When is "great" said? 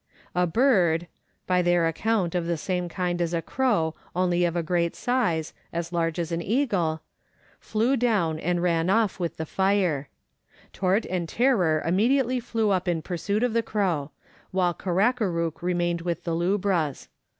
4.67-4.95